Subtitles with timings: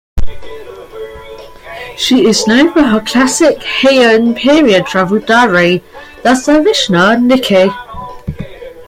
[1.95, 5.83] She is known for her classic Heian period travel diary,
[6.23, 7.69] the "Sarashina Nikki".